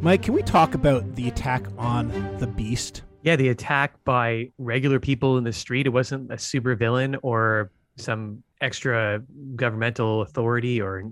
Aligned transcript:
Mike, 0.00 0.22
can 0.22 0.34
we 0.34 0.42
talk 0.42 0.74
about 0.74 1.14
the 1.16 1.28
attack 1.28 1.66
on 1.78 2.36
the 2.38 2.46
Beast? 2.46 3.02
Yeah, 3.22 3.36
the 3.36 3.48
attack 3.48 3.94
by 4.04 4.50
regular 4.58 5.00
people 5.00 5.38
in 5.38 5.44
the 5.44 5.52
street. 5.52 5.86
It 5.86 5.90
wasn't 5.90 6.30
a 6.32 6.38
super 6.38 6.74
villain 6.74 7.16
or 7.22 7.70
some 7.96 8.42
extra 8.60 9.22
governmental 9.56 10.22
authority 10.22 10.80
or 10.82 11.10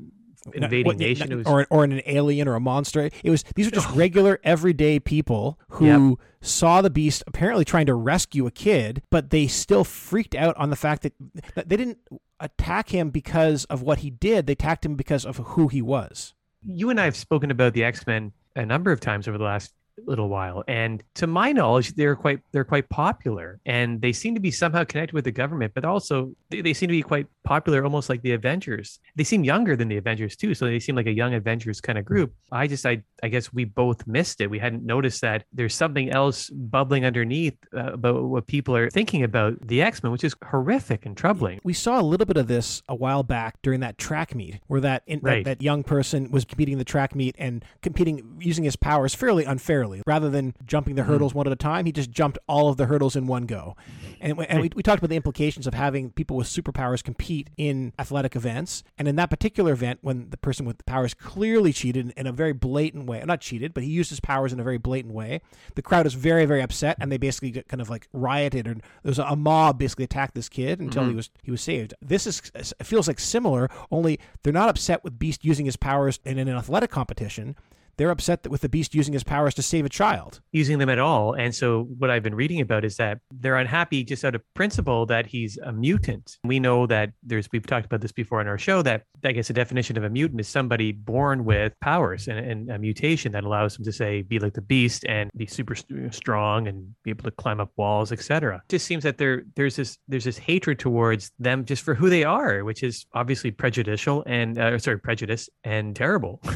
invading 0.54 0.87
What- 0.87 0.98
nation. 0.98 1.32
It 1.32 1.37
was 1.37 1.47
or, 1.47 1.67
or 1.71 1.85
an 1.85 2.01
alien 2.06 2.49
or 2.49 2.54
a 2.54 2.60
monster. 2.60 3.10
It 3.24 3.31
was 3.31 3.45
these 3.54 3.67
were 3.67 3.72
just 3.72 3.90
regular 3.95 4.38
everyday 4.45 4.99
people 5.01 5.58
who 5.71 5.87
Yep. 5.87 6.19
saw 6.40 6.81
the 6.83 6.90
beast 6.90 7.22
apparently 7.26 7.65
trying 7.65 7.87
to 7.87 7.95
rescue 7.95 8.46
a 8.46 8.51
kid, 8.51 9.03
but 9.10 9.31
they 9.31 9.46
still 9.46 9.85
freaked 9.85 10.35
out 10.35 10.56
on 10.56 10.71
the 10.71 10.77
fact 10.77 11.03
that, 11.03 11.13
that 11.54 11.69
they 11.69 11.77
didn't 11.77 11.99
attack 12.40 12.90
him 12.90 13.10
because 13.10 13.64
of 13.67 13.82
what 13.82 14.01
he 14.01 14.10
did. 14.10 14.46
They 14.46 14.53
attacked 14.53 14.85
him 14.85 14.95
because 14.95 15.24
of 15.24 15.38
who 15.38 15.69
he 15.69 15.81
was. 15.82 16.34
you 16.69 16.91
and 16.91 17.01
I 17.01 17.05
have 17.05 17.16
spoken 17.16 17.50
about 17.50 17.74
the 17.74 17.84
X 17.84 18.06
Men 18.06 18.33
a 18.56 18.66
number 18.66 18.91
of 18.92 18.98
times 19.00 19.28
over 19.28 19.38
the 19.38 19.44
last 19.44 19.72
little 20.05 20.28
while, 20.28 20.62
and 20.68 21.02
to 21.14 21.27
my 21.27 21.52
knowledge, 21.52 21.95
they're 21.95 22.16
quite 22.16 22.41
they're 22.52 22.64
quite 22.64 22.88
popular, 22.88 23.60
and 23.66 24.00
they 24.00 24.12
seem 24.12 24.34
to 24.34 24.41
be 24.41 24.50
somehow 24.50 24.84
connected 24.84 25.14
with 25.14 25.24
the 25.24 25.32
government, 25.32 25.72
but 25.74 25.84
also 25.84 26.32
they, 26.50 26.60
they 26.60 26.74
seem 26.74 26.88
to 26.88 26.92
be 26.92 27.02
quite 27.02 27.27
popular, 27.45 27.84
almost 27.84 28.09
like 28.09 28.22
the 28.22 28.32
Avengers. 28.32 28.98
They 29.14 29.24
seem 29.24 29.45
younger 29.45 29.77
than 29.77 29.88
the 29.88 29.96
Avengers 29.96 30.36
too, 30.36 30.55
so 30.55 30.66
they 30.66 30.78
seem 30.80 30.96
like 30.96 31.06
a 31.06 31.12
young 31.12 31.34
Avengers 31.34 31.80
kind 31.80 31.98
of 31.98 32.05
group. 32.05 32.32
I 32.52 32.66
just 32.66 32.84
I 32.84 33.02
I 33.22 33.28
guess 33.28 33.52
we 33.52 33.64
both 33.64 34.06
missed 34.06 34.41
it. 34.41 34.50
We 34.50 34.59
hadn't 34.59 34.84
noticed 34.84 35.20
that 35.22 35.45
there's 35.52 35.74
something 35.74 36.10
else 36.10 36.50
bubbling 36.50 37.05
underneath 37.05 37.56
uh, 37.74 37.92
about 37.94 38.24
what 38.24 38.47
people 38.47 38.77
are 38.77 38.91
thinking 38.91 39.22
about 39.22 39.55
the 39.66 39.83
X 39.83 40.02
Men, 40.02 40.12
which 40.12 40.24
is 40.24 40.34
horrific 40.50 41.06
and 41.06 41.16
troubling. 41.16 41.60
We 41.64 41.72
saw 41.72 42.00
a 42.00 42.02
little 42.02 42.27
bit 42.27 42.36
of 42.36 42.48
this 42.48 42.83
a 42.88 42.94
while 42.94 43.22
back 43.22 43.56
during 43.62 43.80
that 43.80 43.98
track 43.98 44.34
meet, 44.34 44.60
where 44.66 44.80
that 44.80 45.02
in, 45.06 45.20
Right. 45.22 45.44
that, 45.44 45.58
that 45.58 45.64
young 45.64 45.83
person 45.83 46.30
was 46.30 46.44
competing 46.44 46.72
in 46.72 46.78
the 46.78 46.84
track 46.84 47.14
meet 47.14 47.34
and 47.38 47.64
competing 47.83 48.36
using 48.41 48.64
his 48.64 48.77
powers 48.77 49.14
fairly 49.14 49.44
unfairly. 49.44 49.86
Rather 50.06 50.31
than 50.31 50.55
jumping 50.65 50.95
the 50.95 51.03
mm. 51.03 51.06
hurdles 51.06 51.34
one 51.34 51.47
at 51.47 51.53
a 51.53 51.56
time, 51.56 51.87
he 51.87 51.92
just 51.92 52.11
jumped 52.11 52.39
all 52.48 52.69
of 52.69 52.77
the 52.77 52.87
hurdles 52.87 53.17
in 53.17 53.27
one 53.27 53.47
go. 53.47 53.77
And, 54.20 54.37
we- 54.37 54.47
and 54.47 54.61
we, 54.61 54.70
we 54.75 54.83
talked 54.83 54.98
about 54.98 55.11
the 55.11 55.17
implications 55.17 55.67
of 55.67 55.75
having 55.75 56.11
people 56.11 56.37
with 56.37 56.47
superpowers 56.47 57.03
compete 57.03 57.51
in 57.56 57.92
athletic 57.98 58.37
events. 58.37 58.83
And 58.98 59.09
in 59.09 59.17
that 59.17 59.31
particular 59.31 59.73
event, 59.73 60.01
when 60.03 60.31
the 60.31 60.37
person 60.37 60.67
with 60.67 60.79
the 60.79 60.84
powers 60.84 61.14
clearly 61.14 61.73
cheated 61.73 62.12
in 62.17 62.27
a 62.27 62.33
very 62.33 62.53
blatant 62.53 63.07
way, 63.07 63.23
not 63.25 63.41
cheated, 63.41 63.75
but 63.75 63.83
he 63.83 63.91
used 63.91 64.11
his 64.11 64.20
powers 64.20 64.53
in 64.53 64.61
a 64.61 64.64
very 64.64 64.79
blatant 64.79 65.14
way, 65.14 65.41
the 65.75 65.83
crowd 65.83 66.07
is 66.07 66.14
very, 66.14 66.47
very 66.47 66.62
upset, 66.62 66.97
and 67.01 67.11
they 67.11 67.17
basically 67.17 67.51
get 67.51 67.69
kind 67.69 67.81
of 67.81 67.91
like 67.91 68.09
rioted, 68.12 68.67
and 68.67 68.83
there 69.03 69.11
was 69.11 69.19
a, 69.19 69.37
mob 69.37 69.79
basically 69.79 70.05
attacked 70.05 70.34
this 70.34 70.48
kid 70.48 70.81
until 70.81 71.03
he 71.03 71.09
mm-hmm. 71.11 71.17
was 71.19 71.31
he 71.42 71.51
was 71.51 71.61
saved. 71.61 71.95
This 72.01 72.27
is 72.27 72.51
it 72.55 72.84
feels 72.84 73.07
like 73.07 73.20
similar, 73.20 73.69
only 73.91 74.19
they're 74.42 74.53
not 74.53 74.69
upset 74.69 75.05
with 75.05 75.19
Beast 75.19 75.45
using 75.45 75.67
his 75.67 75.77
powers 75.77 76.19
in 76.25 76.39
an 76.39 76.48
athletic 76.48 76.91
competition. 76.91 77.57
They're 77.97 78.11
upset 78.11 78.42
that 78.42 78.50
with 78.50 78.61
the 78.61 78.69
Beast 78.69 78.94
using 78.94 79.12
his 79.12 79.25
powers 79.25 79.55
to 79.55 79.62
save 79.62 79.84
a 79.84 79.89
child. 79.89 80.41
using 80.52 80.78
them 80.78 80.89
at 80.89 80.98
all. 80.98 81.34
And 81.34 81.55
so 81.55 81.84
what 81.98 82.11
I've 82.11 82.22
been 82.22 82.34
reading 82.34 82.61
about 82.61 82.84
is 82.84 82.97
that 82.97 83.19
they're 83.30 83.56
unhappy 83.56 84.05
just 84.05 84.25
out 84.25 84.34
of 84.34 84.42
principle 84.55 85.06
that 85.06 85.27
he's 85.27 85.58
a 85.58 85.72
mutant. 85.72 86.36
We 86.44 86.61
know 86.61 86.86
that 86.86 87.11
there's 87.22 87.48
we've 87.52 87.67
talked 87.67 87.86
about 87.86 88.00
this 88.00 88.12
before 88.12 88.41
on 88.41 88.48
our 88.48 88.58
show 88.58 88.83
that 88.83 89.02
I 89.24 89.33
guess 89.33 89.48
the 89.48 89.55
definition 89.55 89.97
of 89.97 90.05
a 90.05 90.11
mutant 90.11 90.41
is 90.41 90.48
somebody 90.48 90.92
born 90.92 91.44
with 91.44 91.72
powers 91.80 92.28
and, 92.28 92.39
and 92.39 92.70
a 92.70 92.78
mutation 92.78 93.33
that 93.33 93.44
allows 93.44 93.77
them 93.77 93.84
to 93.84 93.92
say 93.92 94.22
be 94.22 94.39
like 94.39 94.55
the 94.55 94.62
beast 94.62 95.05
and 95.06 95.30
be 95.36 95.47
super 95.47 95.74
strong 96.11 96.69
and 96.69 96.94
be 97.02 97.11
able 97.11 97.24
to 97.24 97.30
climb 97.30 97.61
up 97.61 97.70
walls, 97.77 98.12
etc. 98.12 98.56
It 98.56 98.70
just 98.70 98.86
seems 98.86 99.05
that 99.05 99.19
there 99.19 99.42
there's 99.56 99.77
this 99.77 99.98
there's 100.08 100.24
this 100.24 100.39
hatred 100.39 100.78
towards 100.78 101.33
them 101.39 101.64
just 101.64 101.83
for 101.83 101.94
who 101.94 102.08
they 102.08 102.24
are, 102.24 102.64
which 102.64 102.83
is 102.83 103.06
obviously 103.14 103.50
prejudicial 103.50 104.22
and 104.27 104.58
uh, 104.58 104.78
sorry 104.78 104.98
prejudice 104.98 105.48
and 105.64 105.94
terrible. 105.94 106.41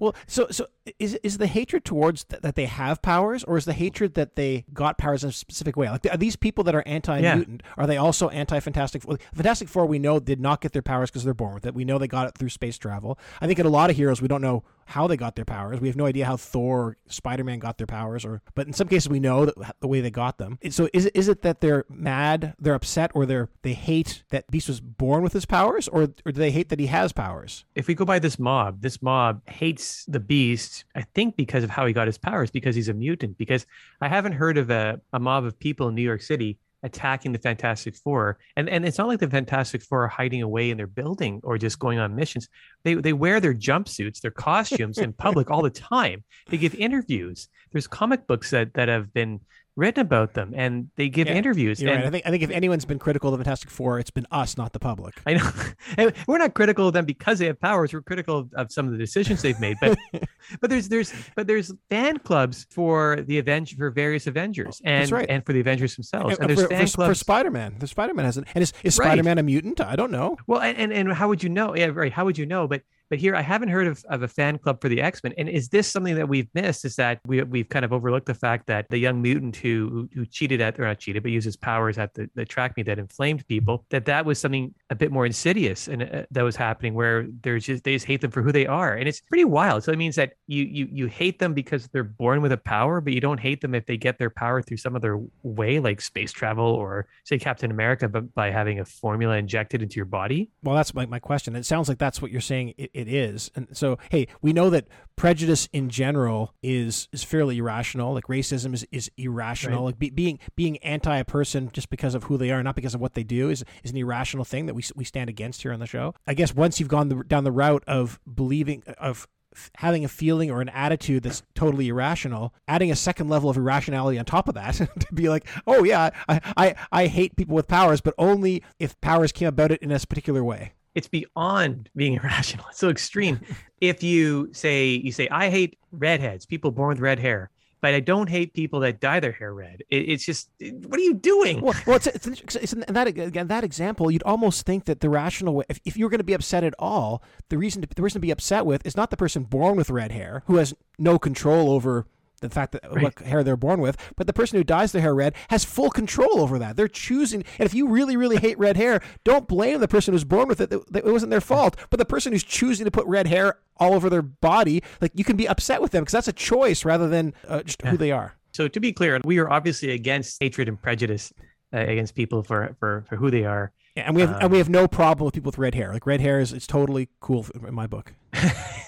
Well, 0.00 0.14
so 0.26 0.46
so 0.50 0.66
is 0.98 1.14
is 1.22 1.38
the 1.38 1.46
hatred 1.46 1.84
towards 1.84 2.24
th- 2.24 2.42
that 2.42 2.54
they 2.54 2.66
have 2.66 3.02
powers, 3.02 3.44
or 3.44 3.56
is 3.56 3.64
the 3.64 3.72
hatred 3.72 4.14
that 4.14 4.36
they 4.36 4.64
got 4.72 4.98
powers 4.98 5.22
in 5.22 5.30
a 5.30 5.32
specific 5.32 5.76
way? 5.76 5.88
Like, 5.88 6.06
are 6.10 6.16
these 6.16 6.36
people 6.36 6.64
that 6.64 6.74
are 6.74 6.82
anti-mutant? 6.86 7.62
Are 7.76 7.86
they 7.86 7.96
also 7.96 8.28
anti-Fantastic? 8.28 9.02
Four? 9.02 9.18
Fantastic 9.34 9.68
Four, 9.68 9.86
we 9.86 9.98
know, 9.98 10.18
did 10.20 10.40
not 10.40 10.60
get 10.60 10.72
their 10.72 10.82
powers 10.82 11.10
because 11.10 11.24
they're 11.24 11.34
born 11.34 11.54
with 11.54 11.66
it. 11.66 11.74
We 11.74 11.84
know 11.84 11.98
they 11.98 12.08
got 12.08 12.28
it 12.28 12.38
through 12.38 12.50
space 12.50 12.78
travel. 12.78 13.18
I 13.40 13.46
think 13.46 13.58
in 13.58 13.66
a 13.66 13.70
lot 13.70 13.90
of 13.90 13.96
heroes, 13.96 14.22
we 14.22 14.28
don't 14.28 14.42
know 14.42 14.64
how 14.88 15.06
they 15.06 15.16
got 15.16 15.36
their 15.36 15.44
powers. 15.44 15.80
We 15.80 15.88
have 15.88 15.96
no 15.96 16.06
idea 16.06 16.24
how 16.24 16.36
Thor, 16.36 16.78
or 16.78 16.96
Spider-Man 17.08 17.58
got 17.58 17.78
their 17.78 17.86
powers, 17.86 18.24
or 18.24 18.42
but 18.54 18.66
in 18.66 18.72
some 18.72 18.88
cases 18.88 19.08
we 19.08 19.20
know 19.20 19.46
that, 19.46 19.76
the 19.80 19.88
way 19.88 20.00
they 20.00 20.10
got 20.10 20.38
them. 20.38 20.58
So 20.70 20.88
is 20.92 21.06
it, 21.06 21.16
is 21.16 21.28
it 21.28 21.42
that 21.42 21.60
they're 21.60 21.84
mad, 21.88 22.54
they're 22.58 22.74
upset, 22.74 23.10
or 23.14 23.26
they're 23.26 23.48
they 23.62 23.74
hate 23.74 24.24
that 24.30 24.50
Beast 24.50 24.68
was 24.68 24.80
born 24.80 25.22
with 25.22 25.32
his 25.32 25.44
powers, 25.44 25.88
or 25.88 26.02
or 26.24 26.32
do 26.32 26.38
they 26.38 26.50
hate 26.50 26.68
that 26.70 26.80
he 26.80 26.86
has 26.86 27.12
powers? 27.12 27.64
if 27.74 27.86
we 27.86 27.94
go 27.94 28.04
by 28.04 28.18
this 28.18 28.38
mob, 28.38 28.80
this 28.80 29.00
mob 29.02 29.40
hates 29.48 30.04
the 30.06 30.20
beast, 30.20 30.84
I 30.94 31.02
think 31.02 31.36
because 31.36 31.62
of 31.62 31.70
how 31.70 31.86
he 31.86 31.92
got 31.92 32.06
his 32.06 32.18
powers, 32.18 32.50
because 32.50 32.74
he's 32.74 32.88
a 32.88 32.94
mutant. 32.94 33.38
Because 33.38 33.66
I 34.00 34.08
haven't 34.08 34.32
heard 34.32 34.58
of 34.58 34.70
a, 34.70 35.00
a 35.12 35.20
mob 35.20 35.44
of 35.44 35.58
people 35.58 35.88
in 35.88 35.94
New 35.94 36.02
York 36.02 36.22
City 36.22 36.58
attacking 36.82 37.32
the 37.32 37.38
Fantastic 37.38 37.96
Four. 37.96 38.38
And 38.56 38.68
and 38.68 38.84
it's 38.84 38.98
not 38.98 39.08
like 39.08 39.20
the 39.20 39.30
Fantastic 39.30 39.82
Four 39.82 40.04
are 40.04 40.08
hiding 40.08 40.42
away 40.42 40.70
in 40.70 40.76
their 40.76 40.86
building 40.86 41.40
or 41.42 41.58
just 41.58 41.78
going 41.78 41.98
on 41.98 42.14
missions. 42.14 42.48
They 42.84 42.94
they 42.94 43.12
wear 43.12 43.40
their 43.40 43.54
jumpsuits, 43.54 44.20
their 44.20 44.30
costumes 44.30 44.98
in 44.98 45.12
public 45.12 45.50
all 45.50 45.62
the 45.62 45.70
time. 45.94 46.24
They 46.48 46.58
give 46.58 46.74
interviews. 46.74 47.48
There's 47.72 47.86
comic 47.86 48.26
books 48.26 48.50
that, 48.50 48.74
that 48.74 48.88
have 48.88 49.12
been 49.12 49.40
written 49.78 50.00
about 50.00 50.34
them 50.34 50.52
and 50.56 50.90
they 50.96 51.08
give 51.08 51.28
Yeah, 51.28 51.34
interviews. 51.34 51.80
And 51.80 51.88
right. 51.88 52.04
I 52.04 52.10
think 52.10 52.26
I 52.26 52.30
think 52.30 52.42
if 52.42 52.50
anyone's 52.50 52.84
been 52.84 52.98
critical 52.98 53.32
of 53.32 53.38
the 53.38 53.44
Fantastic 53.44 53.70
Four, 53.70 53.98
it's 53.98 54.10
been 54.10 54.26
us, 54.30 54.58
not 54.58 54.72
the 54.72 54.80
public. 54.80 55.14
I 55.24 55.34
know 55.34 56.10
we're 56.26 56.38
not 56.38 56.54
critical 56.54 56.88
of 56.88 56.92
them 56.92 57.04
because 57.04 57.38
they 57.38 57.46
have 57.46 57.60
powers. 57.60 57.92
We're 57.92 58.02
critical 58.02 58.38
of, 58.38 58.52
of 58.54 58.72
some 58.72 58.86
of 58.86 58.92
the 58.92 58.98
decisions 58.98 59.40
they've 59.40 59.58
made. 59.60 59.76
But 59.80 59.96
but 60.60 60.68
there's 60.68 60.88
there's 60.88 61.12
but 61.36 61.46
there's 61.46 61.72
fan 61.88 62.18
clubs 62.18 62.66
for 62.70 63.22
the 63.22 63.38
Avenge 63.38 63.76
for 63.76 63.90
various 63.90 64.26
Avengers 64.26 64.82
and 64.84 65.10
right. 65.12 65.26
and 65.28 65.46
for 65.46 65.52
the 65.52 65.60
Avengers 65.60 65.94
themselves. 65.94 66.38
And 66.38 66.50
And, 66.50 66.52
uh, 66.52 66.54
there's 66.54 66.62
for, 66.62 66.68
fan 66.68 66.86
for, 66.88 67.06
for. 67.06 67.14
Spider-Man, 67.14 67.76
the 67.78 67.86
Spider-Man 67.86 68.24
has 68.24 68.36
it. 68.36 68.46
And 68.54 68.62
is, 68.62 68.72
is 68.82 68.96
Spider-Man 68.96 69.38
a 69.38 69.42
mutant? 69.42 69.80
I 69.80 69.96
don't 69.96 70.10
know. 70.10 70.36
well, 70.46 70.60
and, 70.60 70.76
and 70.76 70.92
and 70.92 71.12
how 71.12 71.28
would 71.28 71.42
you 71.42 71.48
know? 71.48 71.76
Yeah, 71.76 71.86
right. 71.86 72.12
How 72.12 72.24
would 72.24 72.36
you 72.36 72.46
know? 72.46 72.66
But 72.66 72.82
but 73.10 73.18
here 73.18 73.34
I 73.34 73.42
haven't 73.42 73.68
heard 73.68 73.86
of, 73.86 74.04
of 74.08 74.22
a 74.22 74.28
fan 74.28 74.58
club 74.58 74.80
for 74.80 74.88
the 74.88 75.00
X 75.00 75.22
Men. 75.22 75.32
And 75.38 75.48
is 75.48 75.68
this 75.68 75.88
something 75.88 76.14
that 76.16 76.28
we've 76.28 76.48
missed? 76.54 76.84
Is 76.84 76.96
that 76.96 77.20
we 77.26 77.42
we've 77.42 77.68
kind 77.68 77.84
of 77.84 77.92
overlooked 77.92 78.26
the 78.26 78.34
fact 78.34 78.66
that 78.66 78.86
the 78.90 78.98
young 78.98 79.22
mutant 79.22 79.56
who 79.56 80.08
who, 80.14 80.26
cheated 80.26 80.60
at 80.60 80.78
or 80.78 80.84
not 80.84 80.98
cheated 80.98 81.22
but 81.22 81.32
used 81.32 81.46
his 81.46 81.56
powers 81.56 81.98
at 81.98 82.12
the, 82.14 82.28
the 82.34 82.44
track 82.44 82.76
meet 82.76 82.86
that 82.86 82.98
inflamed 82.98 83.46
people 83.48 83.86
that 83.90 84.04
that 84.04 84.24
was 84.26 84.38
something 84.38 84.74
a 84.90 84.94
bit 84.94 85.10
more 85.10 85.24
insidious 85.24 85.88
and 85.88 86.02
uh, 86.02 86.22
that 86.30 86.42
was 86.42 86.54
happening 86.54 86.94
where 86.94 87.26
there's 87.42 87.64
just 87.64 87.84
they 87.84 87.94
just 87.94 88.06
hate 88.06 88.20
them 88.20 88.30
for 88.30 88.42
who 88.42 88.52
they 88.52 88.66
are 88.66 88.94
and 88.94 89.08
it's 89.08 89.20
pretty 89.22 89.44
wild. 89.44 89.84
So 89.84 89.92
it 89.92 89.98
means 89.98 90.16
that 90.16 90.34
you 90.46 90.64
you 90.64 90.88
you 90.90 91.06
hate 91.06 91.38
them 91.38 91.54
because 91.54 91.88
they're 91.88 92.04
born 92.04 92.42
with 92.42 92.52
a 92.52 92.58
power, 92.58 93.00
but 93.00 93.12
you 93.12 93.20
don't 93.20 93.40
hate 93.40 93.60
them 93.60 93.74
if 93.74 93.86
they 93.86 93.96
get 93.96 94.18
their 94.18 94.30
power 94.30 94.60
through 94.62 94.76
some 94.76 94.94
other 94.94 95.20
way 95.42 95.78
like 95.80 96.00
space 96.00 96.32
travel 96.32 96.66
or 96.66 97.06
say 97.24 97.38
Captain 97.38 97.70
America, 97.70 98.08
but 98.08 98.34
by 98.34 98.50
having 98.50 98.80
a 98.80 98.84
formula 98.84 99.36
injected 99.36 99.82
into 99.82 99.96
your 99.96 100.04
body. 100.04 100.50
Well, 100.62 100.76
that's 100.76 100.94
my, 100.94 101.06
my 101.06 101.18
question. 101.18 101.56
It 101.56 101.64
sounds 101.64 101.88
like 101.88 101.98
that's 101.98 102.20
what 102.20 102.30
you're 102.30 102.40
saying 102.40 102.74
it, 102.76 102.90
it 102.98 103.06
is. 103.06 103.50
And 103.54 103.68
so, 103.72 103.96
hey, 104.10 104.26
we 104.42 104.52
know 104.52 104.70
that 104.70 104.88
prejudice 105.14 105.68
in 105.72 105.88
general 105.88 106.52
is 106.64 107.08
is 107.12 107.22
fairly 107.22 107.58
irrational. 107.58 108.12
Like 108.12 108.24
racism 108.24 108.74
is, 108.74 108.84
is 108.90 109.08
irrational. 109.16 109.78
Right. 109.78 109.86
Like 109.86 109.98
be, 110.00 110.10
being 110.10 110.40
being 110.56 110.78
anti 110.78 111.16
a 111.16 111.24
person 111.24 111.70
just 111.72 111.90
because 111.90 112.16
of 112.16 112.24
who 112.24 112.36
they 112.36 112.50
are, 112.50 112.60
not 112.60 112.74
because 112.74 112.94
of 112.94 113.00
what 113.00 113.14
they 113.14 113.22
do, 113.22 113.50
is 113.50 113.64
is 113.84 113.92
an 113.92 113.96
irrational 113.96 114.44
thing 114.44 114.66
that 114.66 114.74
we 114.74 114.82
we 114.96 115.04
stand 115.04 115.30
against 115.30 115.62
here 115.62 115.72
on 115.72 115.78
the 115.78 115.86
show. 115.86 116.12
I 116.26 116.34
guess 116.34 116.54
once 116.54 116.80
you've 116.80 116.88
gone 116.88 117.08
the, 117.08 117.22
down 117.22 117.44
the 117.44 117.52
route 117.52 117.84
of 117.86 118.18
believing 118.34 118.82
of 118.98 119.28
having 119.76 120.04
a 120.04 120.08
feeling 120.08 120.50
or 120.50 120.60
an 120.60 120.68
attitude 120.70 121.22
that's 121.22 121.42
totally 121.54 121.88
irrational, 121.88 122.52
adding 122.66 122.90
a 122.90 122.96
second 122.96 123.28
level 123.28 123.48
of 123.48 123.56
irrationality 123.56 124.18
on 124.18 124.24
top 124.24 124.48
of 124.48 124.54
that 124.54 124.74
to 125.00 125.14
be 125.14 125.28
like, 125.28 125.46
oh 125.68 125.84
yeah, 125.84 126.10
I, 126.28 126.40
I 126.56 126.74
I 126.90 127.06
hate 127.06 127.36
people 127.36 127.54
with 127.54 127.68
powers, 127.68 128.00
but 128.00 128.14
only 128.18 128.64
if 128.80 129.00
powers 129.00 129.30
came 129.30 129.46
about 129.46 129.70
it 129.70 129.80
in 129.82 129.92
a 129.92 130.00
particular 130.00 130.42
way. 130.42 130.72
It's 130.94 131.08
beyond 131.08 131.90
being 131.96 132.14
irrational. 132.22 132.66
It's 132.70 132.78
so 132.78 132.88
extreme. 132.90 133.40
if 133.80 134.02
you 134.02 134.50
say 134.52 134.88
you 134.88 135.12
say 135.12 135.28
I 135.30 135.50
hate 135.50 135.78
redheads, 135.92 136.46
people 136.46 136.70
born 136.70 136.90
with 136.90 137.00
red 137.00 137.18
hair, 137.18 137.50
but 137.80 137.94
I 137.94 138.00
don't 138.00 138.28
hate 138.28 138.54
people 138.54 138.80
that 138.80 139.00
dye 139.00 139.20
their 139.20 139.32
hair 139.32 139.54
red. 139.54 139.82
It, 139.90 140.08
it's 140.08 140.24
just 140.24 140.50
what 140.60 140.98
are 140.98 141.02
you 141.02 141.14
doing? 141.14 141.60
Well, 141.60 141.74
well, 141.86 141.96
it's, 141.96 142.06
it's, 142.06 142.56
it's 142.56 142.72
in 142.72 142.84
that 142.88 143.06
again 143.06 143.48
that 143.48 143.64
example. 143.64 144.10
You'd 144.10 144.22
almost 144.24 144.66
think 144.66 144.86
that 144.86 145.00
the 145.00 145.10
rational 145.10 145.54
way, 145.54 145.64
if, 145.68 145.80
if 145.84 145.96
you're 145.96 146.10
going 146.10 146.18
to 146.18 146.24
be 146.24 146.34
upset 146.34 146.64
at 146.64 146.74
all, 146.78 147.22
the 147.48 147.58
reason 147.58 147.82
to, 147.82 147.88
the 147.94 148.02
reason 148.02 148.20
to 148.20 148.26
be 148.26 148.30
upset 148.30 148.66
with 148.66 148.84
is 148.86 148.96
not 148.96 149.10
the 149.10 149.16
person 149.16 149.44
born 149.44 149.76
with 149.76 149.90
red 149.90 150.12
hair 150.12 150.42
who 150.46 150.56
has 150.56 150.74
no 150.98 151.18
control 151.18 151.70
over 151.70 152.06
the 152.40 152.50
fact 152.50 152.72
that 152.72 152.90
what 153.00 153.18
hair 153.20 153.42
they're 153.42 153.56
born 153.56 153.80
with, 153.80 153.96
but 154.16 154.26
the 154.26 154.32
person 154.32 154.56
who 154.56 154.64
dyes 154.64 154.92
their 154.92 155.02
hair 155.02 155.14
red 155.14 155.34
has 155.50 155.64
full 155.64 155.90
control 155.90 156.40
over 156.40 156.58
that. 156.58 156.76
They're 156.76 156.88
choosing, 156.88 157.44
and 157.58 157.66
if 157.66 157.74
you 157.74 157.88
really, 157.88 158.16
really 158.16 158.36
hate 158.36 158.58
red 158.58 158.76
hair, 158.76 159.00
don't 159.24 159.48
blame 159.48 159.80
the 159.80 159.88
person 159.88 160.14
who's 160.14 160.24
born 160.24 160.48
with 160.48 160.60
it. 160.60 160.70
That 160.70 161.04
it 161.04 161.12
wasn't 161.12 161.30
their 161.30 161.40
fault, 161.40 161.76
but 161.90 161.98
the 161.98 162.04
person 162.04 162.32
who's 162.32 162.44
choosing 162.44 162.84
to 162.84 162.90
put 162.90 163.06
red 163.06 163.26
hair 163.26 163.58
all 163.76 163.94
over 163.94 164.10
their 164.10 164.22
body, 164.22 164.82
like 165.00 165.12
you 165.14 165.24
can 165.24 165.36
be 165.36 165.48
upset 165.48 165.80
with 165.80 165.92
them 165.92 166.02
because 166.02 166.12
that's 166.12 166.28
a 166.28 166.32
choice 166.32 166.84
rather 166.84 167.08
than 167.08 167.34
uh, 167.46 167.62
just 167.62 167.82
who 167.82 167.96
they 167.96 168.12
are. 168.12 168.36
So 168.52 168.68
to 168.68 168.80
be 168.80 168.92
clear, 168.92 169.20
we 169.24 169.38
are 169.38 169.50
obviously 169.50 169.90
against 169.90 170.38
hatred 170.40 170.68
and 170.68 170.80
prejudice 170.80 171.32
uh, 171.72 171.78
against 171.78 172.14
people 172.14 172.42
for, 172.42 172.74
for 172.80 173.04
for 173.08 173.16
who 173.16 173.30
they 173.30 173.44
are. 173.44 173.72
Yeah, 173.94 174.04
and 174.06 174.16
we 174.16 174.22
have 174.22 174.38
and 174.40 174.50
we 174.50 174.58
have 174.58 174.68
no 174.68 174.88
problem 174.88 175.24
with 175.24 175.34
people 175.34 175.50
with 175.50 175.58
red 175.58 175.74
hair. 175.74 175.92
Like 175.92 176.06
red 176.06 176.20
hair 176.20 176.40
is 176.40 176.52
it's 176.52 176.66
totally 176.66 177.08
cool 177.20 177.46
in 177.54 177.74
my 177.74 177.86
book. 177.86 178.14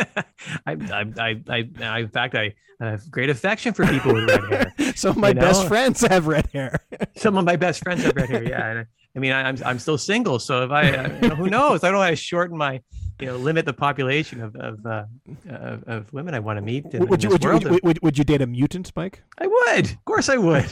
I, 0.66 0.72
I, 0.72 1.04
I, 1.18 1.40
I, 1.48 1.68
I, 1.80 1.98
in 2.00 2.08
fact, 2.08 2.34
I 2.34 2.54
have 2.80 3.10
great 3.10 3.30
affection 3.30 3.74
for 3.74 3.86
people 3.86 4.14
with 4.14 4.28
red 4.28 4.74
hair. 4.78 4.92
Some 4.96 5.10
of 5.10 5.16
my 5.18 5.32
know? 5.32 5.42
best 5.42 5.68
friends 5.68 6.00
have 6.02 6.26
red 6.26 6.48
hair. 6.52 6.78
Some 7.16 7.36
of 7.36 7.44
my 7.44 7.56
best 7.56 7.82
friends 7.82 8.02
have 8.04 8.16
red 8.16 8.30
hair. 8.30 8.42
Yeah, 8.42 8.66
and 8.66 8.78
I, 8.80 8.86
I 9.16 9.18
mean, 9.18 9.32
I, 9.32 9.48
am 9.48 9.56
I'm 9.64 9.78
still 9.78 9.98
single, 9.98 10.38
so 10.38 10.64
if 10.64 10.70
I, 10.70 10.90
uh, 10.90 11.18
you 11.20 11.28
know, 11.28 11.34
who 11.34 11.50
knows? 11.50 11.84
I 11.84 11.90
don't 11.90 11.98
want 11.98 12.10
to 12.10 12.16
shorten 12.16 12.56
my, 12.56 12.80
you 13.20 13.26
know, 13.26 13.36
limit 13.36 13.66
the 13.66 13.72
population 13.72 14.40
of 14.40 14.56
of, 14.56 14.86
uh, 14.86 15.04
of, 15.48 15.84
of 15.84 16.12
women 16.12 16.34
I 16.34 16.38
want 16.38 16.58
to 16.58 16.62
meet. 16.62 16.86
In, 16.94 17.06
would, 17.06 17.22
in 17.22 17.28
you, 17.28 17.32
would, 17.32 17.44
you, 17.44 17.50
would, 17.50 17.62
you, 17.62 17.80
would, 17.82 18.02
would 18.02 18.18
you 18.18 18.24
date 18.24 18.40
a 18.40 18.46
mutant, 18.46 18.92
Mike? 18.96 19.22
I 19.38 19.46
would, 19.46 19.90
of 19.90 20.04
course, 20.04 20.28
I 20.28 20.36
would. 20.36 20.70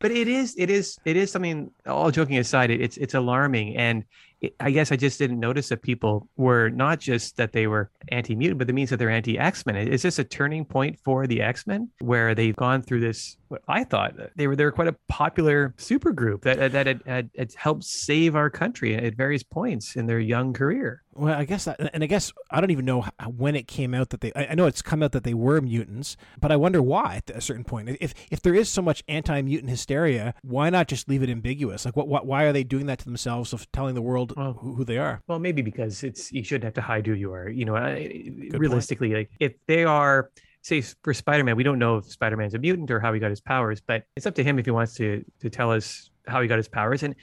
but 0.00 0.10
it 0.10 0.28
is, 0.28 0.54
it 0.58 0.70
is, 0.70 0.98
it 1.04 1.16
is 1.16 1.32
something. 1.32 1.70
All 1.86 2.10
joking 2.10 2.38
aside, 2.38 2.70
it, 2.70 2.80
it's 2.80 2.96
it's 2.96 3.14
alarming, 3.14 3.76
and 3.76 4.04
it, 4.40 4.54
I 4.60 4.70
guess 4.70 4.92
I 4.92 4.96
just 4.96 5.18
didn't 5.18 5.40
notice 5.40 5.68
that 5.70 5.82
people 5.82 6.28
were 6.36 6.68
not 6.68 7.00
just 7.00 7.36
that 7.36 7.52
they 7.52 7.66
were 7.66 7.90
anti-mutant, 8.08 8.58
but 8.58 8.68
it 8.68 8.74
means 8.74 8.90
that 8.90 8.98
they're 8.98 9.10
anti-X-Men. 9.10 9.76
Is 9.76 10.02
this 10.02 10.18
a 10.18 10.24
turning 10.24 10.64
point 10.64 10.98
for 11.04 11.26
the 11.26 11.40
X-Men 11.40 11.88
where 12.00 12.34
they've 12.34 12.56
gone 12.56 12.82
through 12.82 13.00
this? 13.00 13.36
What 13.48 13.62
I 13.68 13.84
thought 13.84 14.14
they 14.34 14.48
were 14.48 14.56
they 14.56 14.64
were 14.64 14.72
quite 14.72 14.88
a 14.88 14.96
popular 15.08 15.74
supergroup 15.78 16.42
that 16.42 16.72
that 16.72 16.86
had, 16.86 17.02
had, 17.06 17.30
had 17.36 17.54
helped 17.54 17.84
save 17.84 18.34
our 18.34 18.50
country 18.50 18.96
at 18.96 19.14
various 19.14 19.44
points 19.44 19.96
in 19.96 20.06
their 20.06 20.18
young 20.18 20.52
career. 20.52 21.02
Well, 21.14 21.32
I 21.32 21.44
guess, 21.44 21.66
and 21.66 22.04
I 22.04 22.06
guess 22.06 22.32
I 22.50 22.60
don't 22.60 22.72
even 22.72 22.84
know 22.84 23.06
when 23.36 23.56
it 23.56 23.66
came 23.66 23.94
out 23.94 24.10
that 24.10 24.20
they. 24.20 24.32
I 24.34 24.54
know 24.54 24.66
it's 24.66 24.82
come 24.82 25.02
out 25.02 25.12
that 25.12 25.24
they 25.24 25.32
were 25.32 25.60
mutants, 25.60 26.16
but 26.40 26.52
I 26.52 26.56
wonder 26.56 26.82
why 26.82 27.22
at 27.26 27.30
a 27.30 27.40
certain 27.40 27.64
point. 27.64 27.96
If 28.00 28.14
if 28.30 28.42
there 28.42 28.54
is 28.54 28.68
so 28.68 28.82
much 28.82 29.02
anti-mutant 29.08 29.70
hysteria, 29.70 30.34
why 30.42 30.68
not 30.68 30.88
just 30.88 31.08
leave 31.08 31.22
it 31.22 31.30
ambiguous? 31.30 31.75
Like, 31.84 31.96
what, 31.96 32.08
what 32.08 32.26
why 32.26 32.44
are 32.44 32.52
they 32.52 32.64
doing 32.64 32.86
that 32.86 32.98
to 33.00 33.04
themselves 33.04 33.52
of 33.52 33.70
telling 33.72 33.94
the 33.94 34.02
world 34.02 34.32
well, 34.36 34.54
who, 34.54 34.74
who, 34.74 34.84
they 34.84 34.98
are? 34.98 35.22
Well, 35.26 35.38
maybe 35.38 35.62
because 35.62 36.02
it's 36.02 36.32
you 36.32 36.42
shouldn't 36.42 36.64
have 36.64 36.74
to 36.74 36.80
hide 36.80 37.06
who 37.06 37.12
you 37.12 37.32
are. 37.32 37.48
You 37.48 37.64
know, 37.64 37.74
realistically, 37.74 39.08
point. 39.08 39.18
like 39.18 39.30
if 39.40 39.52
they 39.66 39.84
are 39.84 40.30
say 40.62 40.82
for 41.02 41.14
Spider-Man, 41.14 41.56
we 41.56 41.62
don't 41.62 41.78
know 41.78 41.98
if 41.98 42.06
Spider-Man's 42.06 42.54
a 42.54 42.58
mutant 42.58 42.90
or 42.90 42.98
how 42.98 43.12
he 43.12 43.20
got 43.20 43.30
his 43.30 43.40
powers, 43.40 43.80
but 43.80 44.04
it's 44.16 44.26
up 44.26 44.34
to 44.34 44.44
him 44.44 44.58
if 44.58 44.64
he 44.64 44.70
wants 44.70 44.94
to 44.94 45.24
to 45.40 45.50
tell 45.50 45.70
us 45.70 46.10
how 46.26 46.42
he 46.42 46.48
got 46.48 46.56
his 46.56 46.68
powers. 46.68 47.02
And 47.02 47.14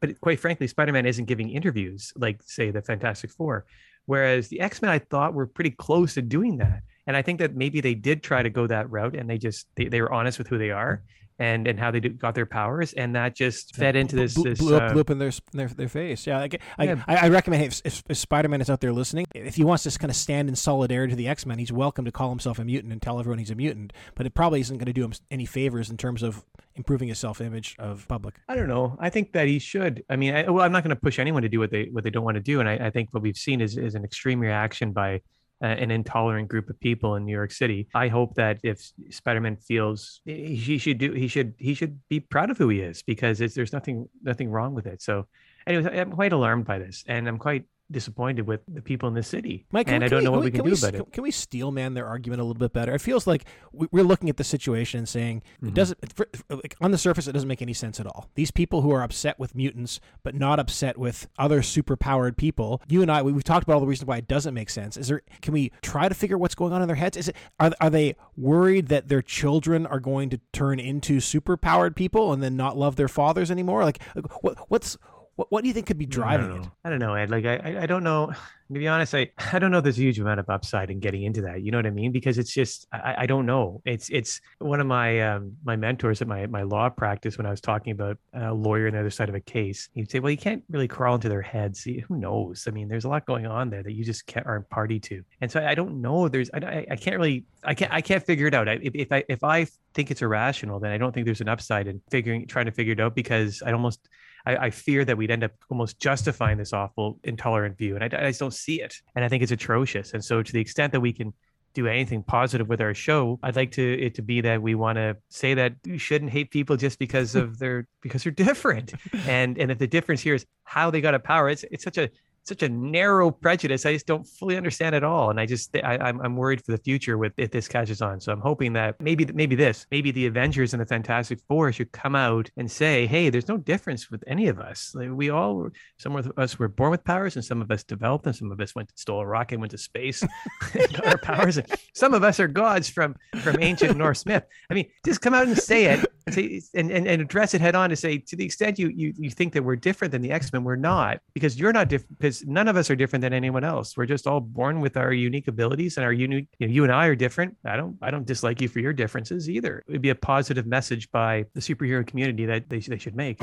but 0.00 0.20
quite 0.20 0.40
frankly, 0.40 0.66
Spider-Man 0.66 1.06
isn't 1.06 1.24
giving 1.24 1.50
interviews 1.50 2.12
like 2.16 2.42
say 2.42 2.70
the 2.70 2.82
Fantastic 2.82 3.30
Four, 3.30 3.66
whereas 4.06 4.48
the 4.48 4.60
X-Men 4.60 4.90
I 4.90 4.98
thought 4.98 5.34
were 5.34 5.46
pretty 5.46 5.70
close 5.70 6.14
to 6.14 6.22
doing 6.22 6.58
that. 6.58 6.82
And 7.06 7.16
I 7.16 7.22
think 7.22 7.40
that 7.40 7.54
maybe 7.56 7.80
they 7.80 7.94
did 7.94 8.22
try 8.22 8.42
to 8.42 8.50
go 8.50 8.66
that 8.66 8.90
route, 8.90 9.16
and 9.16 9.28
they 9.28 9.38
just 9.38 9.66
they, 9.76 9.86
they 9.86 10.00
were 10.00 10.12
honest 10.12 10.38
with 10.38 10.48
who 10.48 10.58
they 10.58 10.70
are 10.70 11.02
and 11.38 11.66
and 11.66 11.78
how 11.78 11.90
they 11.90 12.00
got 12.00 12.34
their 12.34 12.46
powers, 12.46 12.92
and 12.92 13.16
that 13.16 13.34
just 13.34 13.74
fed 13.74 13.96
into 13.96 14.14
this. 14.14 14.34
Blew, 14.34 14.44
this, 14.44 14.58
blew 14.58 14.76
up, 14.76 14.82
uh, 14.82 14.92
blew 14.92 15.00
up 15.00 15.10
in 15.10 15.18
their 15.18 15.32
their, 15.52 15.68
their 15.68 15.88
face. 15.88 16.26
Yeah, 16.26 16.38
like, 16.38 16.60
yeah. 16.78 17.02
I, 17.08 17.16
I 17.16 17.28
recommend 17.30 17.64
if, 17.64 17.82
if, 17.84 18.02
if 18.08 18.16
Spider 18.16 18.48
Man 18.48 18.60
is 18.60 18.70
out 18.70 18.80
there 18.80 18.92
listening, 18.92 19.26
if 19.34 19.56
he 19.56 19.64
wants 19.64 19.82
to 19.84 19.98
kind 19.98 20.10
of 20.10 20.16
stand 20.16 20.48
in 20.48 20.54
solidarity 20.54 21.12
to 21.12 21.16
the 21.16 21.28
X 21.28 21.44
Men, 21.46 21.58
he's 21.58 21.72
welcome 21.72 22.04
to 22.04 22.12
call 22.12 22.28
himself 22.28 22.58
a 22.58 22.64
mutant 22.64 22.92
and 22.92 23.02
tell 23.02 23.18
everyone 23.18 23.38
he's 23.38 23.50
a 23.50 23.54
mutant. 23.54 23.92
But 24.14 24.26
it 24.26 24.34
probably 24.34 24.60
isn't 24.60 24.76
going 24.76 24.86
to 24.86 24.92
do 24.92 25.04
him 25.04 25.12
any 25.30 25.46
favors 25.46 25.90
in 25.90 25.96
terms 25.96 26.22
of 26.22 26.44
improving 26.76 27.08
his 27.08 27.18
self 27.18 27.40
image 27.40 27.74
of 27.78 28.06
public. 28.08 28.36
I 28.48 28.54
don't 28.54 28.68
know. 28.68 28.96
I 29.00 29.10
think 29.10 29.32
that 29.32 29.48
he 29.48 29.58
should. 29.58 30.04
I 30.08 30.16
mean, 30.16 30.34
I, 30.34 30.48
well, 30.48 30.64
I'm 30.64 30.72
not 30.72 30.84
going 30.84 30.94
to 30.94 31.00
push 31.00 31.18
anyone 31.18 31.42
to 31.42 31.48
do 31.48 31.58
what 31.58 31.70
they 31.70 31.88
what 31.90 32.04
they 32.04 32.10
don't 32.10 32.24
want 32.24 32.36
to 32.36 32.42
do, 32.42 32.60
and 32.60 32.68
I, 32.68 32.74
I 32.74 32.90
think 32.90 33.08
what 33.12 33.22
we've 33.22 33.36
seen 33.36 33.60
is 33.60 33.76
is 33.76 33.94
an 33.94 34.04
extreme 34.04 34.38
reaction 34.38 34.92
by 34.92 35.22
Uh, 35.62 35.66
an 35.66 35.92
intolerant 35.92 36.48
group 36.48 36.68
of 36.68 36.80
people 36.80 37.14
in 37.14 37.24
New 37.24 37.32
York 37.32 37.52
City. 37.52 37.86
I 37.94 38.08
hope 38.08 38.34
that 38.34 38.58
if 38.64 38.90
Spider-Man 39.10 39.58
feels 39.58 40.20
he 40.24 40.76
should 40.76 40.98
do, 40.98 41.12
he 41.12 41.28
should 41.28 41.54
he 41.56 41.74
should 41.74 42.00
be 42.08 42.18
proud 42.18 42.50
of 42.50 42.58
who 42.58 42.68
he 42.68 42.80
is 42.80 43.04
because 43.04 43.38
there's 43.38 43.72
nothing 43.72 44.08
nothing 44.24 44.50
wrong 44.50 44.74
with 44.74 44.86
it. 44.86 45.00
So, 45.00 45.28
anyways, 45.64 45.86
I'm 45.86 46.10
quite 46.10 46.32
alarmed 46.32 46.64
by 46.64 46.80
this, 46.80 47.04
and 47.06 47.28
I'm 47.28 47.38
quite 47.38 47.64
disappointed 47.92 48.46
with 48.46 48.60
the 48.66 48.82
people 48.82 49.08
in 49.08 49.14
the 49.14 49.22
city. 49.22 49.66
Mike, 49.70 49.88
and 49.88 50.02
I 50.02 50.08
don't 50.08 50.20
we, 50.20 50.24
know 50.24 50.30
what 50.30 50.40
we, 50.40 50.46
we 50.46 50.50
can, 50.50 50.62
can, 50.62 50.70
do 50.70 50.76
about 50.76 50.94
it. 50.94 51.12
Can 51.12 51.22
we 51.22 51.30
steel 51.30 51.70
man 51.70 51.94
their 51.94 52.06
argument 52.06 52.40
a 52.40 52.44
little 52.44 52.58
bit 52.58 52.72
better? 52.72 52.94
It 52.94 53.00
feels 53.00 53.26
like 53.26 53.44
we're 53.72 54.04
looking 54.04 54.28
at 54.28 54.36
the 54.36 54.44
situation 54.44 54.98
and 54.98 55.08
saying 55.08 55.42
mm-hmm. 55.56 55.68
it 55.68 55.74
doesn't. 55.74 56.12
For, 56.14 56.28
like, 56.48 56.76
on 56.80 56.90
the 56.90 56.98
surface, 56.98 57.28
it 57.28 57.32
doesn't 57.32 57.48
make 57.48 57.62
any 57.62 57.72
sense 57.72 58.00
at 58.00 58.06
all. 58.06 58.28
These 58.34 58.50
people 58.50 58.82
who 58.82 58.90
are 58.92 59.02
upset 59.02 59.38
with 59.38 59.54
mutants, 59.54 60.00
but 60.22 60.34
not 60.34 60.58
upset 60.58 60.98
with 60.98 61.28
other 61.38 61.60
superpowered 61.60 62.36
people. 62.36 62.82
You 62.88 63.02
and 63.02 63.10
I, 63.10 63.22
we, 63.22 63.32
have 63.32 63.44
talked 63.44 63.64
about 63.64 63.74
all 63.74 63.80
the 63.80 63.86
reasons 63.86 64.08
why 64.08 64.18
it 64.18 64.28
doesn't 64.28 64.54
make 64.54 64.70
sense. 64.70 64.96
Is 64.96 65.08
there? 65.08 65.22
Can 65.40 65.52
we 65.52 65.72
try 65.82 66.08
to 66.08 66.14
figure 66.14 66.38
what's 66.38 66.54
going 66.54 66.72
on 66.72 66.82
in 66.82 66.88
their 66.88 66.96
heads? 66.96 67.16
Is 67.16 67.28
it? 67.28 67.36
Are 67.60 67.72
are 67.80 67.90
they 67.90 68.16
worried 68.36 68.88
that 68.88 69.08
their 69.08 69.22
children 69.22 69.86
are 69.86 70.00
going 70.00 70.30
to 70.30 70.40
turn 70.52 70.80
into 70.80 71.18
superpowered 71.18 71.94
people 71.94 72.32
and 72.32 72.42
then 72.42 72.56
not 72.56 72.76
love 72.76 72.96
their 72.96 73.08
fathers 73.08 73.50
anymore? 73.50 73.84
Like, 73.84 74.02
what, 74.40 74.58
what's 74.68 74.96
what, 75.36 75.50
what 75.50 75.62
do 75.62 75.68
you 75.68 75.74
think 75.74 75.86
could 75.86 75.98
be 75.98 76.06
driving 76.06 76.52
I 76.52 76.56
it? 76.56 76.66
I 76.84 76.90
don't 76.90 76.98
know, 76.98 77.14
Ed. 77.14 77.30
Like, 77.30 77.44
I, 77.46 77.78
I 77.82 77.86
don't 77.86 78.04
know. 78.04 78.32
To 78.72 78.78
be 78.78 78.88
honest, 78.88 79.14
I, 79.14 79.30
I 79.52 79.58
don't 79.58 79.70
know 79.70 79.82
there's 79.82 79.98
a 79.98 80.00
huge 80.00 80.18
amount 80.18 80.40
of 80.40 80.48
upside 80.48 80.90
in 80.90 80.98
getting 80.98 81.24
into 81.24 81.42
that. 81.42 81.60
You 81.60 81.70
know 81.70 81.76
what 81.76 81.84
I 81.84 81.90
mean? 81.90 82.10
Because 82.10 82.38
it's 82.38 82.54
just, 82.54 82.86
I, 82.90 83.16
I 83.18 83.26
don't 83.26 83.44
know. 83.44 83.82
It's, 83.84 84.08
it's 84.08 84.40
one 84.60 84.80
of 84.80 84.86
my, 84.86 85.20
um, 85.20 85.58
my 85.62 85.76
mentors 85.76 86.22
at 86.22 86.26
my, 86.26 86.46
my 86.46 86.62
law 86.62 86.88
practice 86.88 87.36
when 87.36 87.44
I 87.44 87.50
was 87.50 87.60
talking 87.60 87.92
about 87.92 88.16
a 88.32 88.54
lawyer 88.54 88.86
on 88.86 88.94
the 88.94 89.00
other 89.00 89.10
side 89.10 89.28
of 89.28 89.34
a 89.34 89.40
case. 89.40 89.90
He'd 89.92 90.10
say, 90.10 90.20
well, 90.20 90.30
you 90.30 90.38
can't 90.38 90.64
really 90.70 90.88
crawl 90.88 91.16
into 91.16 91.28
their 91.28 91.42
heads. 91.42 91.82
Who 91.82 92.16
knows? 92.16 92.64
I 92.66 92.70
mean, 92.70 92.88
there's 92.88 93.04
a 93.04 93.10
lot 93.10 93.26
going 93.26 93.44
on 93.44 93.68
there 93.68 93.82
that 93.82 93.92
you 93.92 94.06
just 94.06 94.24
can't, 94.24 94.46
aren't 94.46 94.70
party 94.70 94.98
to. 95.00 95.22
And 95.42 95.52
so 95.52 95.62
I 95.62 95.74
don't 95.74 96.00
know. 96.00 96.28
There's, 96.28 96.48
I, 96.54 96.86
I 96.90 96.96
can't 96.96 97.18
really, 97.18 97.44
I 97.64 97.74
can't, 97.74 97.92
I 97.92 98.00
can't 98.00 98.24
figure 98.24 98.46
it 98.46 98.54
out. 98.54 98.68
If, 98.68 98.94
if 98.94 99.12
I, 99.12 99.22
if 99.28 99.44
I 99.44 99.66
think 99.92 100.10
it's 100.10 100.22
irrational, 100.22 100.80
then 100.80 100.92
I 100.92 100.96
don't 100.96 101.12
think 101.12 101.26
there's 101.26 101.42
an 101.42 101.48
upside 101.50 101.88
in 101.88 102.00
figuring, 102.10 102.46
trying 102.46 102.66
to 102.66 102.72
figure 102.72 102.94
it 102.94 103.00
out 103.00 103.14
because 103.14 103.62
I 103.66 103.72
almost, 103.72 104.08
I, 104.46 104.56
I, 104.56 104.70
fear 104.70 105.04
that 105.04 105.16
we'd 105.16 105.30
end 105.30 105.44
up 105.44 105.52
almost 105.70 105.98
justifying 105.98 106.58
this 106.58 106.72
awful 106.72 107.18
intolerant 107.24 107.78
view, 107.78 107.96
and 107.96 108.02
I, 108.02 108.06
I 108.06 108.28
just 108.30 108.40
don't 108.40 108.54
see 108.54 108.80
it. 108.80 109.00
And 109.14 109.24
I 109.24 109.28
think 109.28 109.42
it's 109.42 109.52
atrocious. 109.52 110.12
And 110.14 110.24
so, 110.24 110.42
to 110.42 110.52
the 110.52 110.60
extent 110.60 110.92
that 110.92 111.00
we 111.00 111.12
can 111.12 111.32
do 111.74 111.86
anything 111.86 112.22
positive 112.22 112.68
with 112.68 112.80
our 112.80 112.94
show, 112.94 113.38
I'd 113.42 113.56
like 113.56 113.72
to 113.72 114.00
it 114.00 114.14
to 114.16 114.22
be 114.22 114.40
that 114.42 114.60
we 114.60 114.74
want 114.74 114.96
to 114.96 115.16
say 115.30 115.54
that 115.54 115.74
you 115.84 115.98
shouldn't 115.98 116.30
hate 116.30 116.50
people 116.50 116.76
just 116.76 116.98
because 116.98 117.34
of 117.34 117.58
their 117.58 117.86
because 118.00 118.24
they're 118.24 118.32
different. 118.32 118.94
And 119.26 119.58
and 119.58 119.70
if 119.70 119.78
the 119.78 119.86
difference 119.86 120.20
here 120.20 120.34
is 120.34 120.44
how 120.64 120.90
they 120.90 121.00
got 121.00 121.14
a 121.14 121.18
power, 121.18 121.48
it's 121.48 121.64
it's 121.70 121.84
such 121.84 121.98
a 121.98 122.10
such 122.44 122.62
a 122.62 122.68
narrow 122.68 123.30
prejudice. 123.30 123.86
I 123.86 123.92
just 123.92 124.06
don't 124.06 124.26
fully 124.26 124.56
understand 124.56 124.94
at 124.94 125.04
all, 125.04 125.30
and 125.30 125.38
I 125.38 125.46
just 125.46 125.76
I, 125.76 125.94
am 125.94 126.00
I'm, 126.02 126.20
I'm 126.20 126.36
worried 126.36 126.64
for 126.64 126.72
the 126.72 126.78
future 126.78 127.18
with 127.18 127.32
if 127.36 127.50
this 127.50 127.68
catches 127.68 128.02
on. 128.02 128.20
So 128.20 128.32
I'm 128.32 128.40
hoping 128.40 128.72
that 128.74 129.00
maybe 129.00 129.24
maybe 129.32 129.54
this 129.54 129.86
maybe 129.90 130.10
the 130.10 130.26
Avengers 130.26 130.74
and 130.74 130.80
the 130.80 130.86
Fantastic 130.86 131.40
Four 131.48 131.72
should 131.72 131.92
come 131.92 132.14
out 132.14 132.50
and 132.56 132.70
say, 132.70 133.06
hey, 133.06 133.30
there's 133.30 133.48
no 133.48 133.56
difference 133.56 134.10
with 134.10 134.24
any 134.26 134.48
of 134.48 134.58
us. 134.58 134.92
Like, 134.94 135.10
we 135.10 135.30
all 135.30 135.68
some 135.98 136.16
of 136.16 136.32
us 136.36 136.58
were 136.58 136.68
born 136.68 136.90
with 136.90 137.04
powers, 137.04 137.36
and 137.36 137.44
some 137.44 137.62
of 137.62 137.70
us 137.70 137.84
developed 137.84 138.24
them. 138.24 138.32
Some 138.32 138.50
of 138.50 138.60
us 138.60 138.74
went 138.74 138.88
to, 138.88 138.94
stole 138.96 139.20
a 139.20 139.26
rocket, 139.26 139.60
went 139.60 139.72
to 139.72 139.78
space, 139.78 140.24
got 140.72 141.06
our 141.06 141.18
powers. 141.18 141.60
Some 141.94 142.14
of 142.14 142.24
us 142.24 142.40
are 142.40 142.48
gods 142.48 142.88
from 142.88 143.16
from 143.40 143.56
ancient 143.60 143.96
Norse 143.96 144.26
myth. 144.26 144.44
I 144.70 144.74
mean, 144.74 144.90
just 145.04 145.20
come 145.20 145.34
out 145.34 145.46
and 145.46 145.56
say 145.56 145.86
it, 145.86 146.04
and, 146.26 146.90
and, 146.90 147.06
and, 147.06 147.22
address 147.22 147.54
it 147.54 147.60
head 147.60 147.74
on 147.74 147.90
to 147.90 147.96
say 147.96 148.18
to 148.18 148.36
the 148.36 148.44
extent 148.44 148.78
you 148.78 148.88
you 148.88 149.12
you 149.16 149.30
think 149.30 149.52
that 149.52 149.62
we're 149.62 149.76
different 149.76 150.12
than 150.12 150.22
the 150.22 150.30
X 150.30 150.52
Men, 150.52 150.64
we're 150.64 150.76
not 150.76 151.20
because 151.34 151.58
you're 151.58 151.72
not 151.72 151.88
different 151.88 152.18
because 152.18 152.44
none 152.44 152.68
of 152.68 152.76
us 152.76 152.90
are 152.90 152.96
different 152.96 153.22
than 153.22 153.32
anyone 153.32 153.64
else. 153.64 153.96
We're 153.96 154.06
just 154.06 154.26
all 154.26 154.40
born 154.40 154.80
with 154.80 154.96
our 154.96 155.12
unique 155.12 155.48
abilities 155.48 155.96
and 155.96 156.04
our 156.04 156.12
unique. 156.12 156.48
You, 156.58 156.66
know, 156.66 156.72
you 156.72 156.84
and 156.84 156.92
I 156.92 157.06
are 157.06 157.16
different. 157.16 157.56
I 157.64 157.76
don't. 157.76 157.96
I 158.02 158.10
don't 158.10 158.26
dislike 158.26 158.60
you 158.60 158.68
for 158.68 158.80
your 158.80 158.92
differences 158.92 159.48
either. 159.48 159.84
It 159.86 159.92
would 159.92 160.02
be 160.02 160.10
a 160.10 160.14
positive 160.14 160.66
message 160.66 161.10
by 161.10 161.46
the 161.54 161.60
superhero 161.60 162.06
community 162.06 162.46
that 162.46 162.68
they, 162.68 162.78
they 162.78 162.98
should 162.98 163.16
make. 163.16 163.38